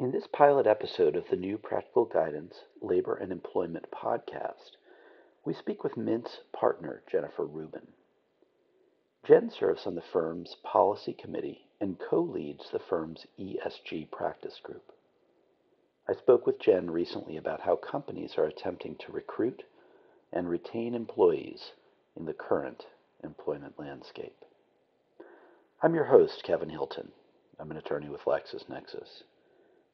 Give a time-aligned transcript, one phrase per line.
[0.00, 4.70] In this pilot episode of the new Practical Guidance Labor and Employment podcast,
[5.44, 7.86] we speak with Mintz partner, Jennifer Rubin.
[9.26, 14.90] Jen serves on the firm's policy committee and co leads the firm's ESG practice group.
[16.08, 19.64] I spoke with Jen recently about how companies are attempting to recruit
[20.32, 21.72] and retain employees
[22.16, 22.86] in the current
[23.22, 24.46] employment landscape.
[25.82, 27.12] I'm your host, Kevin Hilton.
[27.58, 29.24] I'm an attorney with LexisNexis.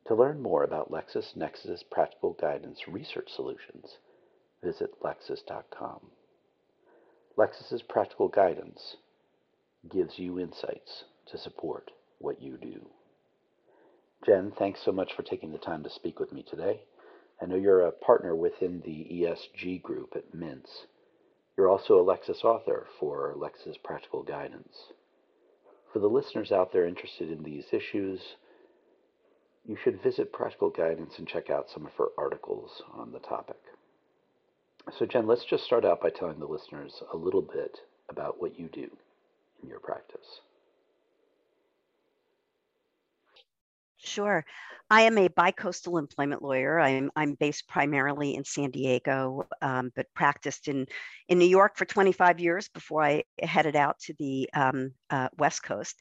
[0.09, 3.97] To learn more about LexisNexis Practical Guidance Research Solutions,
[4.63, 6.01] visit lexis.com.
[7.37, 8.97] Lexis's Practical Guidance
[9.91, 12.87] gives you insights to support what you do.
[14.25, 16.83] Jen, thanks so much for taking the time to speak with me today.
[17.43, 20.87] I know you're a partner within the ESG group at Mintz.
[21.57, 24.93] You're also a Lexis author for Lexis Practical Guidance.
[25.93, 28.21] For the listeners out there interested in these issues,
[29.67, 33.57] you should visit Practical Guidance and check out some of her articles on the topic.
[34.99, 38.59] So, Jen, let's just start out by telling the listeners a little bit about what
[38.59, 38.89] you do
[39.63, 40.41] in your practice.
[43.97, 44.45] Sure.
[44.89, 46.79] I am a bicoastal employment lawyer.
[46.79, 50.87] I'm, I'm based primarily in San Diego, um, but practiced in,
[51.29, 55.65] in New York for 25 years before I headed out to the um, uh, West
[55.65, 56.01] Coast.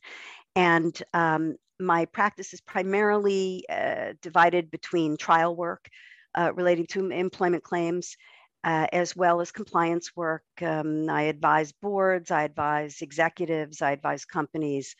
[0.55, 5.89] And um, my practice is primarily uh, divided between trial work
[6.35, 8.17] uh, relating to employment claims,
[8.63, 10.43] uh, as well as compliance work.
[10.61, 14.95] Um, I advise boards, I advise executives, I advise companies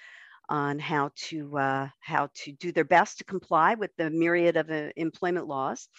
[0.48, 4.70] on how to uh, how to do their best to comply with the myriad of
[4.70, 5.90] uh, employment laws.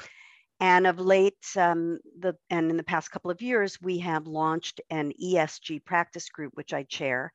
[0.58, 4.80] And of late, um, the and in the past couple of years, we have launched
[4.88, 7.32] an ESG practice group, which I chair,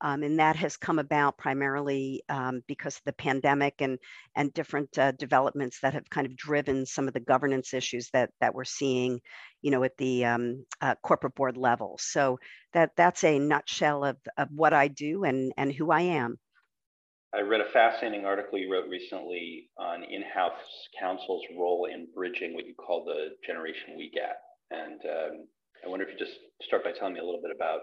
[0.00, 3.98] um, and that has come about primarily um, because of the pandemic and,
[4.34, 8.30] and different uh, developments that have kind of driven some of the governance issues that,
[8.40, 9.20] that we're seeing,
[9.62, 11.96] you know, at the um, uh, corporate board level.
[12.00, 12.38] So
[12.72, 16.38] that, that's a nutshell of, of what I do and, and who I am.
[17.34, 20.52] I read a fascinating article you wrote recently on in-house
[20.98, 24.36] counsel's role in bridging what you call the Generation We gap.
[24.70, 25.46] And um,
[25.84, 27.80] I wonder if you just start by telling me a little bit about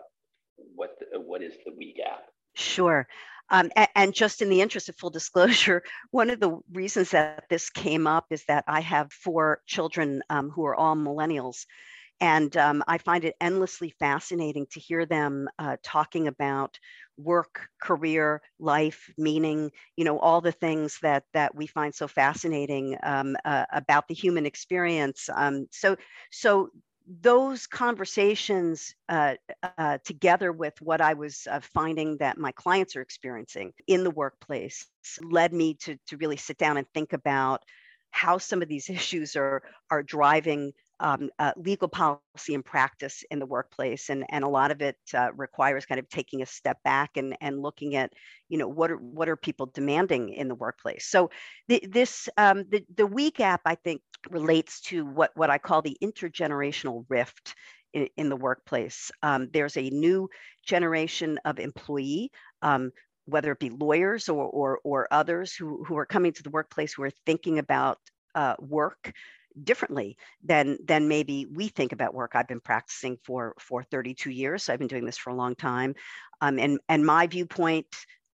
[0.76, 2.26] what the, what is the we gap?
[2.56, 3.08] Sure.
[3.50, 7.44] Um, and, and, just in the interest of full disclosure, one of the reasons that
[7.50, 11.66] this came up is that I have four children um, who are all millennials.
[12.22, 16.80] And um, I find it endlessly fascinating to hear them uh, talking about
[17.18, 22.98] work, career, life, meaning, you know, all the things that that we find so fascinating
[23.04, 25.30] um, uh, about the human experience.
[25.36, 25.98] Um, so,
[26.32, 26.70] so
[27.06, 29.36] those conversations uh,
[29.78, 34.12] uh, together with what I was uh, finding that my clients are experiencing in the
[34.12, 34.88] workplace
[35.22, 37.62] led me to, to really sit down and think about
[38.12, 43.40] how some of these issues are, are driving um, uh, legal policy and practice in
[43.40, 44.10] the workplace.
[44.10, 47.36] And, and a lot of it uh, requires kind of taking a step back and,
[47.42, 48.14] and looking at,
[48.50, 51.06] you know, what are, what are people demanding in the workplace?
[51.08, 51.30] So
[51.68, 55.82] the, this, um, the, the we gap I think, relates to what, what I call
[55.82, 57.56] the intergenerational rift
[57.94, 59.12] in, in the workplace.
[59.22, 60.30] Um, there's a new
[60.66, 62.92] generation of employee um,
[63.26, 66.94] whether it be lawyers or, or, or others who, who are coming to the workplace
[66.94, 68.00] who are thinking about
[68.36, 69.12] uh, work
[69.64, 72.32] differently than than maybe we think about work.
[72.36, 74.64] I've been practicing for for 32 years.
[74.64, 75.96] So I've been doing this for a long time,
[76.42, 77.88] um, and and my viewpoint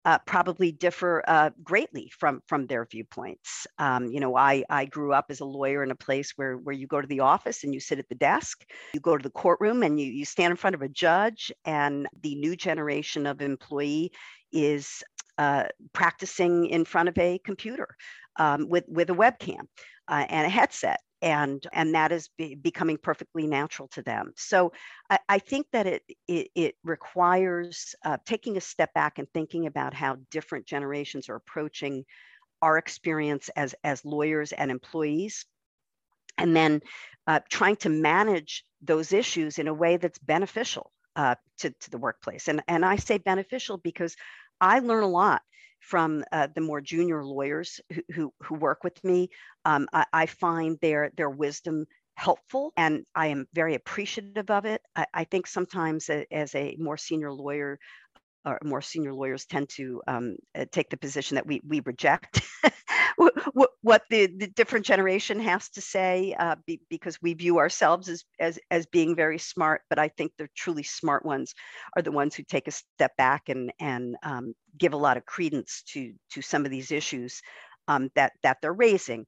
[0.06, 3.68] uh, probably differ uh, greatly from from their viewpoints.
[3.78, 6.76] Um, you know, I I grew up as a lawyer in a place where where
[6.76, 8.64] you go to the office and you sit at the desk,
[8.94, 12.08] you go to the courtroom and you you stand in front of a judge, and
[12.22, 14.12] the new generation of employee
[14.52, 15.04] is
[15.38, 17.96] uh, practicing in front of a computer
[18.38, 19.68] um, with with a webcam
[20.08, 24.34] uh, and a headset and and that is be, becoming perfectly natural to them.
[24.38, 24.72] So
[25.10, 29.68] i, I think that it it, it requires uh, taking a step back and thinking
[29.68, 32.06] about how different generations are approaching
[32.62, 35.46] our experience as as lawyers and employees
[36.38, 36.82] and then
[37.28, 41.98] uh, trying to manage those issues in a way that's beneficial uh, to, to the
[41.98, 42.48] workplace.
[42.48, 44.16] And and i say beneficial because
[44.62, 45.42] i learn a lot
[45.80, 49.30] from uh, the more junior lawyers who, who, who work with me.
[49.66, 51.86] Um, I, I, find their, their wisdom
[52.16, 54.82] helpful and I am very appreciative of it.
[54.96, 57.80] I, I think sometimes a, as a more senior lawyer,
[58.46, 62.42] or more senior lawyers tend to um, uh, take the position that we, we reject
[63.18, 68.10] what, what the, the, different generation has to say uh, be, because we view ourselves
[68.10, 71.54] as, as, as being very smart, but I think the truly smart ones
[71.96, 75.26] are the ones who take a step back and, and um, give a lot of
[75.26, 77.42] credence to, to some of these issues
[77.88, 79.26] um, that that they're raising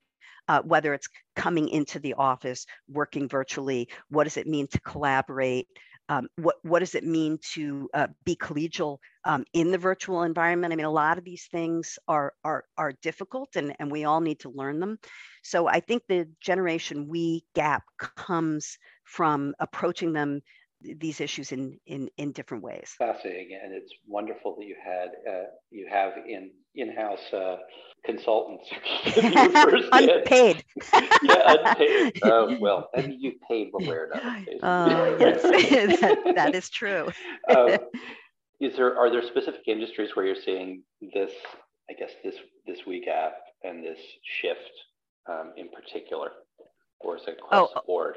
[0.48, 5.68] uh, whether it's coming into the office, working virtually, what does it mean to collaborate?
[6.12, 10.74] Um, what, what does it mean to uh, be collegial um, in the virtual environment?
[10.74, 14.20] I mean, a lot of these things are, are, are difficult and, and we all
[14.20, 15.00] need to learn them.
[15.42, 20.42] So I think the generation we gap comes from approaching them
[20.84, 22.96] these issues in in in different ways.
[22.98, 27.58] Fascinating, and it's wonderful that you had uh, you have in in-house uh,
[28.06, 28.70] consultants.
[29.92, 30.64] unpaid.
[30.94, 32.24] yeah, unpaid.
[32.24, 34.22] Uh, well, I mean, you paid we're not.
[34.64, 35.42] Uh, yes,
[36.02, 37.10] that, that is true.
[37.56, 37.78] um,
[38.60, 40.84] is there are there specific industries where you're seeing
[41.14, 41.32] this?
[41.90, 42.36] I guess this
[42.66, 43.34] this we gap
[43.64, 44.00] and this
[44.42, 44.72] shift
[45.30, 46.32] um, in particular,
[47.00, 48.16] or is it across oh, the board?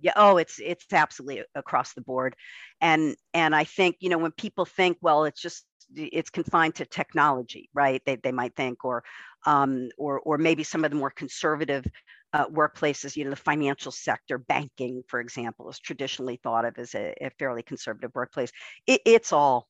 [0.00, 2.34] Yeah oh it's it's absolutely across the board.
[2.80, 5.64] And and i think you know when people think well it's just
[5.96, 8.00] it's confined to technology right?
[8.06, 9.04] They, they might think or
[9.46, 11.84] um, or or maybe some of the more conservative
[12.32, 16.94] uh, workplaces you know the financial sector banking for example is traditionally thought of as
[16.94, 18.50] a, a fairly conservative workplace.
[18.86, 19.68] It, it's all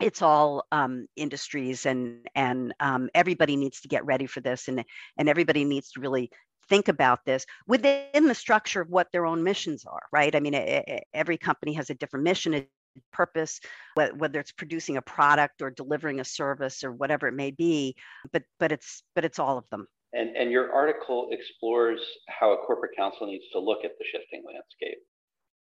[0.00, 4.84] it's all um, industries and and um, everybody needs to get ready for this and
[5.16, 6.30] and everybody needs to really
[6.68, 10.34] think about this within the structure of what their own missions are, right?
[10.34, 10.54] I mean,
[11.12, 12.66] every company has a different mission, a
[13.12, 13.60] purpose,
[13.94, 17.96] whether it's producing a product or delivering a service or whatever it may be,
[18.32, 19.86] but but it's but it's all of them.
[20.12, 24.44] And and your article explores how a corporate counsel needs to look at the shifting
[24.46, 24.98] landscape.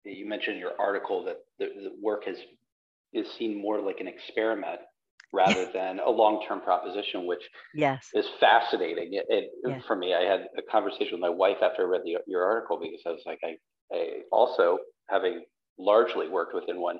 [0.06, 2.38] You mentioned in your article that the, the work has
[3.14, 4.80] is seen more like an experiment
[5.34, 7.44] rather than a long-term proposition, which
[7.74, 8.08] yes.
[8.14, 9.10] is fascinating.
[9.12, 12.18] It, it for me, I had a conversation with my wife after I read the,
[12.28, 13.56] your article because I was like, I,
[13.94, 14.80] I also
[15.10, 15.44] having
[15.78, 17.00] largely worked within one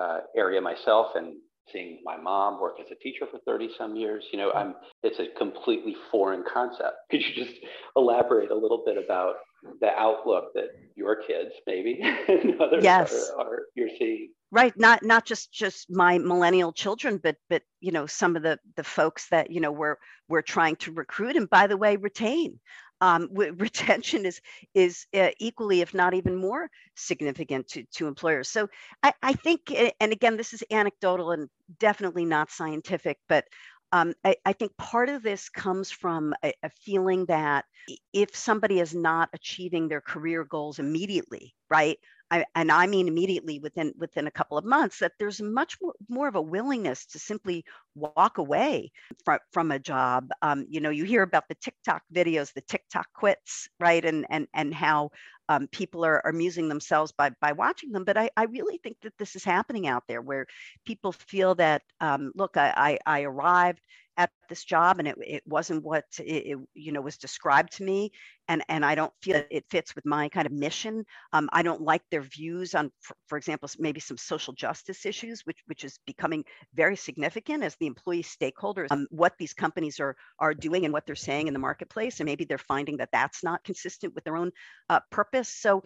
[0.00, 1.34] uh, area myself and
[1.72, 5.18] seeing my mom work as a teacher for 30 some years you know i'm it's
[5.18, 6.96] a completely foreign concept.
[7.10, 7.56] Could you just
[7.96, 9.36] elaborate a little bit about
[9.80, 13.30] the outlook that your kids maybe and others yes.
[13.36, 17.92] are, are you're seeing right not not just just my millennial children but but you
[17.92, 19.96] know some of the the folks that you know we're
[20.28, 22.58] we're trying to recruit and by the way retain.
[23.02, 24.40] Um, retention is
[24.74, 28.50] is uh, equally if not even more significant to, to employers.
[28.50, 28.68] So
[29.02, 31.48] I, I think and again this is anecdotal and
[31.78, 33.46] definitely not scientific but
[33.92, 37.64] um, I, I, think part of this comes from a, a, feeling that
[38.12, 41.98] if somebody is not achieving their career goals immediately, right,
[42.30, 45.94] I, and I mean immediately within within a couple of months, that there's much more,
[46.08, 48.92] more of a willingness to simply walk away
[49.24, 50.30] from, from a job.
[50.42, 54.04] Um, you know, you hear about the TikTok videos, the TikTok quits, right?
[54.04, 55.10] And and and how
[55.48, 58.04] um, people are, are amusing themselves by by watching them.
[58.04, 60.46] But I, I really think that this is happening out there where
[60.86, 63.80] people feel that um, look, I, I, I arrived
[64.16, 67.84] at this job and it, it wasn't what it, it, you know was described to
[67.84, 68.10] me
[68.48, 71.80] and and i don't feel it fits with my kind of mission um, i don't
[71.80, 75.98] like their views on for, for, example maybe some social justice issues which which is
[76.06, 80.92] becoming very significant as the employee stakeholders um, what these companies are are doing and
[80.92, 84.24] what they're saying in the marketplace and maybe they're finding that that's not consistent with
[84.24, 84.50] their own
[84.88, 85.82] uh, purpose so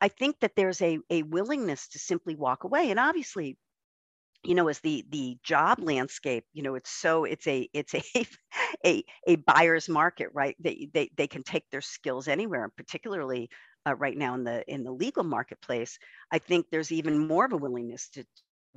[0.00, 2.90] I think that there's a, a willingness to simply walk away.
[2.90, 3.56] And obviously,
[4.46, 8.02] you know as the the job landscape you know it's so it's a it's a
[8.86, 10.56] a, a buyer's market right?
[10.60, 13.50] They, they they can take their skills anywhere and particularly
[13.86, 15.98] uh, right now in the in the legal marketplace
[16.32, 18.24] i think there's even more of a willingness to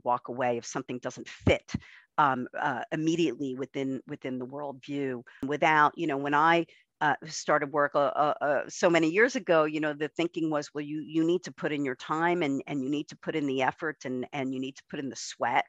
[0.03, 1.73] walk away if something doesn't fit
[2.17, 6.65] um, uh, immediately within within the worldview without you know when i
[7.01, 10.73] uh, started work uh, uh, uh, so many years ago, you know, the thinking was,
[10.73, 13.35] well, you you need to put in your time and and you need to put
[13.35, 15.65] in the effort and and you need to put in the sweat,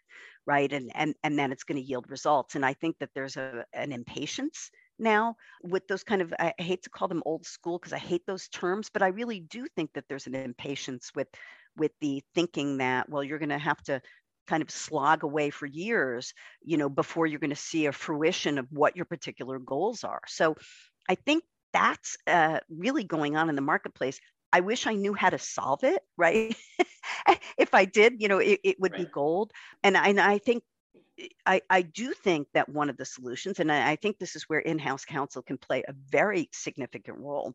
[0.47, 0.73] right?
[0.73, 2.57] And and and then it's going to yield results.
[2.57, 6.83] And I think that there's a an impatience now with those kind of I hate
[6.83, 9.93] to call them old school because I hate those terms, but I really do think
[9.95, 11.29] that there's an impatience with
[11.77, 14.03] with the thinking that well, you're going to have to
[14.51, 18.59] kind of slog away for years, you know, before you're going to see a fruition
[18.59, 20.21] of what your particular goals are.
[20.27, 20.57] So
[21.09, 24.21] I think that's uh, really going on in the marketplace.
[24.53, 26.57] I wish I knew how to solve it, right?
[27.59, 29.03] if I did, you know, it, it would right.
[29.03, 29.53] be gold.
[29.83, 30.65] And I, and I think
[31.47, 34.45] I, I, do think that one of the solutions, and I, I think this is
[34.45, 37.55] where in house counsel can play a very significant role.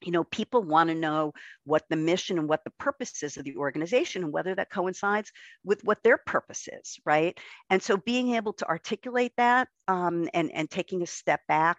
[0.00, 1.32] You know, people want to know
[1.64, 5.32] what the mission and what the purpose is of the organization and whether that coincides
[5.64, 7.38] with what their purpose is, right?
[7.68, 11.78] And so being able to articulate that um, and, and taking a step back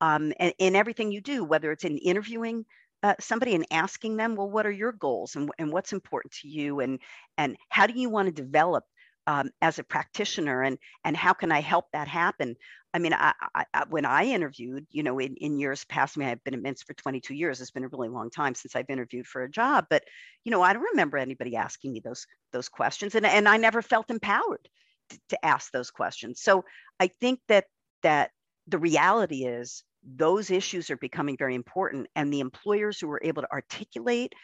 [0.00, 2.64] um, and in everything you do, whether it's in interviewing
[3.02, 6.48] uh, somebody and asking them, well, what are your goals and, and what's important to
[6.48, 6.98] you, and
[7.38, 8.84] and how do you want to develop
[9.26, 12.56] um, as a practitioner, and and how can I help that happen?
[12.94, 16.28] I mean, I, I, when I interviewed, you know, in, in years past, I mean,
[16.30, 17.60] I've been at Mintz for 22 years.
[17.60, 20.02] It's been a really long time since I've interviewed for a job, but
[20.44, 23.82] you know, I don't remember anybody asking me those those questions, and and I never
[23.82, 24.68] felt empowered
[25.10, 26.40] to, to ask those questions.
[26.40, 26.64] So
[26.98, 27.66] I think that
[28.02, 28.30] that
[28.66, 33.42] the reality is those issues are becoming very important, and the employers who are able
[33.42, 34.34] to articulate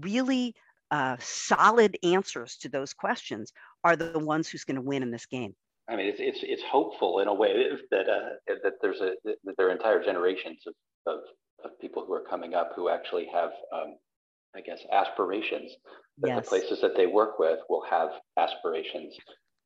[0.00, 0.54] really
[0.90, 3.52] uh, solid answers to those questions
[3.82, 5.54] are the ones who's going to win in this game.
[5.88, 7.52] I mean, it's it's, it's hopeful in a way
[7.90, 10.74] that uh, that there's a that there are entire generations of,
[11.06, 11.20] of,
[11.64, 13.96] of people who are coming up who actually have, um,
[14.56, 15.72] I guess, aspirations.
[16.18, 16.44] That yes.
[16.44, 19.14] the places that they work with will have aspirations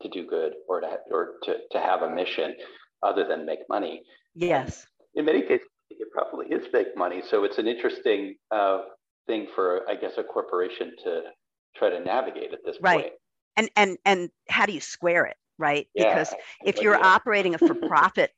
[0.02, 2.54] to do good or to or to, to have a mission
[3.02, 4.02] other than make money.
[4.34, 4.86] Yes.
[5.14, 7.22] In many cases, it probably is make money.
[7.28, 8.82] So it's an interesting uh,
[9.26, 11.22] thing for, I guess, a corporation to
[11.76, 13.02] try to navigate at this right.
[13.02, 13.12] point.
[13.56, 15.36] And and and how do you square it?
[15.58, 15.88] right?
[15.94, 18.30] Yeah, because if you're operating a for profit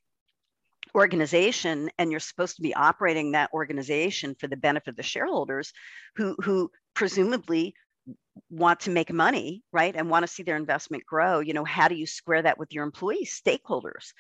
[0.95, 5.73] organization and you're supposed to be operating that organization for the benefit of the shareholders
[6.17, 7.75] who who presumably
[8.49, 11.89] want to make money right and want to see their investment grow you know how
[11.89, 14.13] do you square that with your employees stakeholders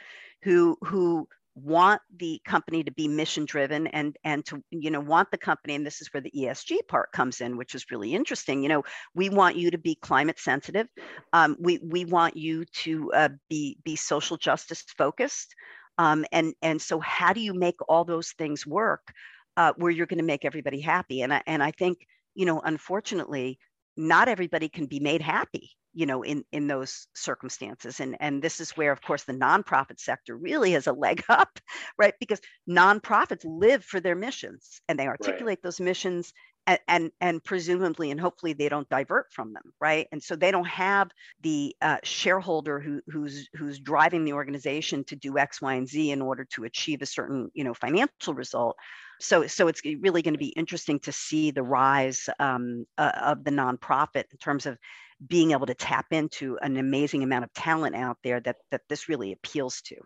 [0.42, 5.30] who who want the company to be mission driven and and to you know want
[5.30, 8.62] the company and this is where the esg part comes in which is really interesting
[8.62, 8.82] you know
[9.14, 10.86] we want you to be climate sensitive
[11.32, 15.54] um, we we want you to uh, be be social justice focused
[15.98, 19.12] um, and and so how do you make all those things work
[19.56, 21.98] uh, where you're going to make everybody happy and I, and I think
[22.34, 23.58] you know unfortunately
[23.96, 28.60] not everybody can be made happy you know in in those circumstances and and this
[28.60, 31.58] is where of course the nonprofit sector really has a leg up
[31.98, 35.62] right because nonprofits live for their missions and they articulate right.
[35.62, 36.32] those missions
[36.66, 40.50] and, and, and presumably and hopefully they don't divert from them right and so they
[40.50, 41.10] don't have
[41.42, 46.10] the uh, shareholder who, who's who's driving the organization to do x y and z
[46.10, 48.76] in order to achieve a certain you know financial result
[49.20, 53.44] so so it's really going to be interesting to see the rise um, uh, of
[53.44, 54.78] the nonprofit in terms of
[55.26, 59.08] being able to tap into an amazing amount of talent out there that that this
[59.08, 59.96] really appeals to.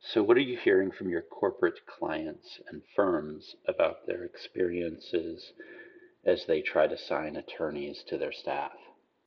[0.00, 5.52] So, what are you hearing from your corporate clients and firms about their experiences
[6.24, 8.72] as they try to sign attorneys to their staff?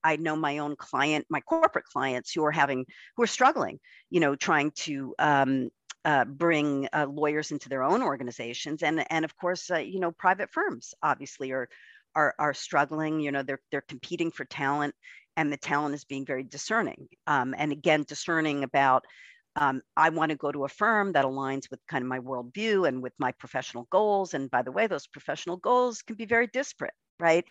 [0.03, 2.85] I know my own client, my corporate clients who are having,
[3.15, 5.69] who are struggling, you know, trying to um,
[6.05, 10.11] uh, bring uh, lawyers into their own organizations, and and of course, uh, you know,
[10.11, 11.67] private firms obviously are
[12.15, 13.19] are are struggling.
[13.19, 14.95] You know, they're they're competing for talent,
[15.37, 17.07] and the talent is being very discerning.
[17.27, 19.05] Um, and again, discerning about
[19.55, 22.87] um, I want to go to a firm that aligns with kind of my worldview
[22.87, 24.33] and with my professional goals.
[24.33, 27.45] And by the way, those professional goals can be very disparate, right?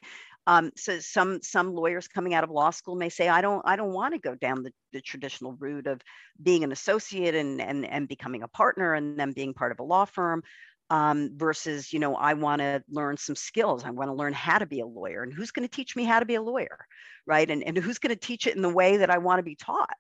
[0.47, 3.77] Um, so some some lawyers coming out of law school may say, I don't I
[3.77, 6.01] don't want to go down the, the traditional route of
[6.43, 9.85] being an associate and, and and becoming a partner and then being part of a
[9.85, 10.43] law firm
[10.91, 13.85] um, versus, you know, I want to learn some skills.
[13.85, 16.05] I want to learn how to be a lawyer and who's going to teach me
[16.05, 16.87] how to be a lawyer,
[17.27, 17.49] right?
[17.49, 19.55] And, and who's going to teach it in the way that I want to be
[19.55, 19.97] taught?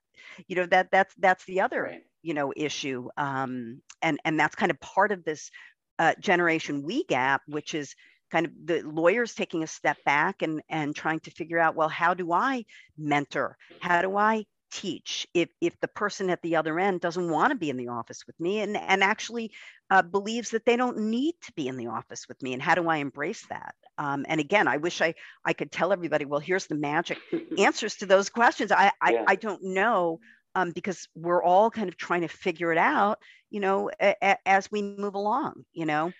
[0.48, 2.02] You know, that that's that's the other, right.
[2.22, 3.08] you know, issue.
[3.16, 5.50] Um, and and that's kind of part of this
[5.98, 7.94] uh, generation we gap, which is
[8.30, 11.88] kind of the lawyers taking a step back and and trying to figure out, well,
[11.88, 12.64] how do I
[12.98, 13.56] mentor?
[13.80, 17.56] How do I teach if if the person at the other end doesn't want to
[17.56, 19.50] be in the office with me and and actually
[19.90, 22.74] uh, believes that they don't need to be in the office with me and how
[22.74, 23.74] do i embrace that?
[23.98, 27.18] Um, and again i wish i i could tell everybody well here's the magic
[27.58, 28.72] answers to those questions.
[28.72, 29.24] I i, yeah.
[29.26, 30.20] I don't know
[30.54, 33.18] um, because we're all kind of trying to figure it out
[33.50, 36.12] you know a, a, as we move along you know?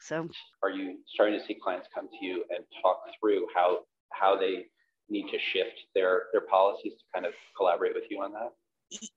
[0.00, 0.28] So
[0.62, 3.80] are you starting to see clients come to you and talk through how
[4.12, 4.66] how they
[5.10, 8.52] need to shift their their policies to kind of collaborate with you on that?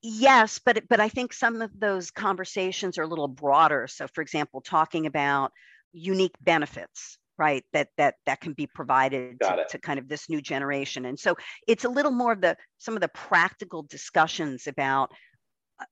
[0.02, 3.88] Yes, but but I think some of those conversations are a little broader.
[3.88, 5.52] So, for example, talking about
[5.94, 10.42] unique benefits right that that that can be provided to, to, kind of this new
[10.42, 11.36] generation and so
[11.68, 15.12] it's a little more of the some of the practical discussions about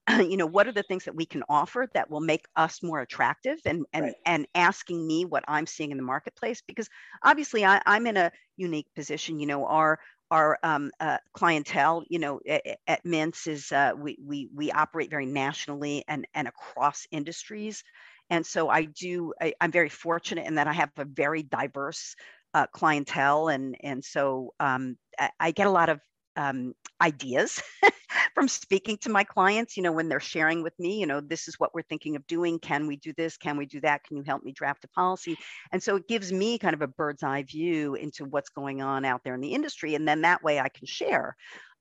[0.19, 3.01] you know what are the things that we can offer that will make us more
[3.01, 4.15] attractive and and right.
[4.25, 6.89] and asking me what i'm seeing in the marketplace because
[7.23, 9.99] obviously I, i'm in a unique position you know our
[10.31, 15.09] our um, uh, clientele, you know, at, at Mintz is uh, we, we we operate
[15.09, 17.83] very nationally and and across industries,
[18.29, 19.33] and so I do.
[19.41, 22.15] I, am very fortunate in that I have a very diverse
[22.53, 25.99] uh, clientele, and and so um, I, I, get a lot of
[26.35, 27.61] um, ideas
[28.35, 31.47] from speaking to my clients you know when they're sharing with me you know this
[31.47, 34.17] is what we're thinking of doing can we do this can we do that can
[34.17, 35.37] you help me draft a policy
[35.71, 39.05] and so it gives me kind of a bird's eye view into what's going on
[39.05, 41.35] out there in the industry and then that way i can share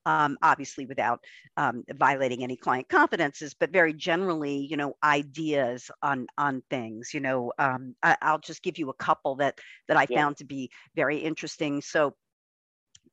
[0.08, 1.20] um, obviously without
[1.58, 7.12] um, violating any client confidences, but very generally, you know, ideas on on things.
[7.12, 10.22] You know, um, I, will just give you a couple that that I yeah.
[10.22, 11.82] found to be very interesting.
[11.82, 12.14] So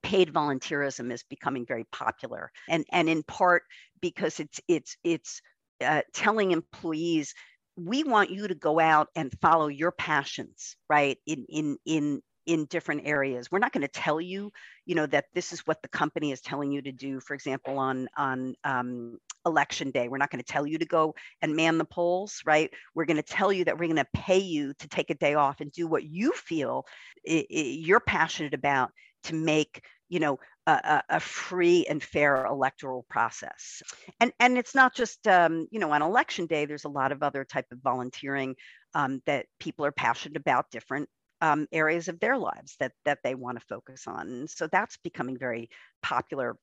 [0.05, 3.63] paid volunteerism is becoming very popular and and in part
[4.01, 5.41] because it's it's it's
[5.83, 7.33] uh, telling employees
[7.75, 12.65] we want you to go out and follow your passions right in in in in
[12.65, 13.49] different areas.
[13.51, 14.51] We're not going to tell you
[14.85, 17.79] you know that this is what the company is telling you to do for example
[17.79, 20.07] on on um, election day.
[20.07, 22.69] We're not going to tell you to go and man the polls right?
[22.93, 25.33] We're going to tell you that we're going to pay you to take a day
[25.33, 26.85] off and do what you feel
[27.23, 28.91] it, it, you're passionate about
[29.23, 33.83] to make you know a, a, free and fair electoral process.
[34.19, 37.23] And and it's not just um, you know on election day there's a lot of
[37.23, 38.55] other type of volunteering
[38.93, 41.09] um, that people are passionate about different
[41.41, 44.27] um, areas of their lives that that they want to focus on.
[44.27, 45.69] And so that's becoming very
[46.01, 46.55] popular.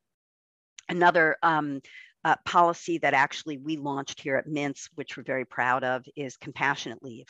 [0.88, 1.80] Another um,
[2.24, 6.36] uh, policy that actually we launched here at Mintz which we're very proud of, is
[6.36, 7.26] compassionate leave.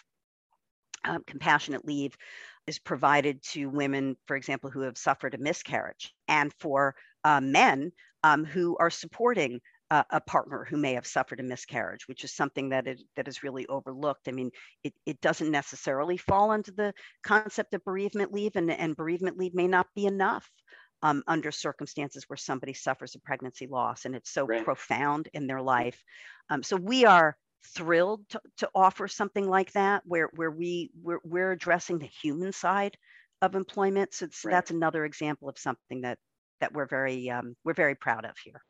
[1.04, 2.16] Um, compassionate leave
[2.66, 7.92] is provided to women, for example, who have suffered a miscarriage, and for uh, men
[8.22, 12.32] um, who are supporting uh, a partner who may have suffered a miscarriage, which is
[12.32, 14.26] something that is, that is really overlooked.
[14.26, 14.50] I mean,
[14.82, 19.54] it, it doesn't necessarily fall under the concept of bereavement leave, and, and bereavement leave
[19.54, 20.50] may not be enough.
[21.04, 24.64] Um, under circumstances where somebody suffers a pregnancy loss and it's so right.
[24.64, 26.00] profound in their life.
[26.48, 31.20] Um, so we are thrilled to, to offer something like that where where we we're,
[31.24, 32.96] we're addressing the human side
[33.40, 34.54] of employment so, so right.
[34.54, 36.18] that's another example of something that
[36.60, 38.62] that we're very um, we're very proud of here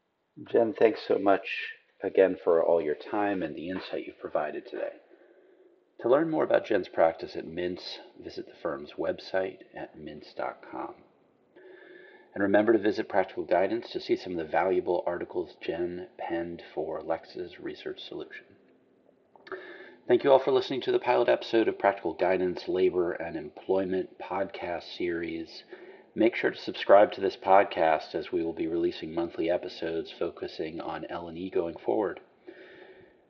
[0.50, 1.46] jen thanks so much
[2.02, 4.92] again for all your time and the insight you've provided today
[6.00, 10.94] to learn more about jen's practice at mintz visit the firm's website at mintz.com
[12.34, 16.62] and remember to visit Practical Guidance to see some of the valuable articles Jen penned
[16.74, 18.46] for Lexis Research Solution.
[20.12, 24.10] Thank you all for listening to the pilot episode of Practical Guidance, Labor, and Employment
[24.18, 25.64] podcast series.
[26.14, 30.82] Make sure to subscribe to this podcast as we will be releasing monthly episodes focusing
[30.82, 32.20] on L&E going forward.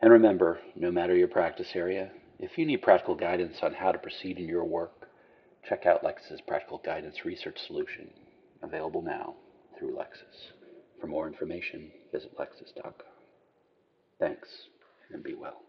[0.01, 3.99] And remember, no matter your practice area, if you need practical guidance on how to
[4.01, 5.09] proceed in your work,
[5.69, 8.11] check out Lexis Practical Guidance Research Solution,
[8.61, 9.37] available now
[9.79, 10.51] through Lexis.
[11.01, 12.93] For more information, visit lexis.com.
[14.19, 14.49] Thanks,
[15.13, 15.63] and be well.